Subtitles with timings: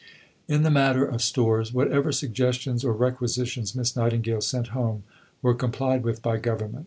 [0.47, 5.03] In the matter of stores, whatever suggestions or requisitions Miss Nightingale sent home
[5.43, 6.79] were complied with by Government.